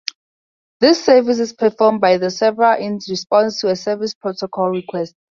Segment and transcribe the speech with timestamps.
[0.79, 5.13] This service is performed by the server in response to a service protocol request.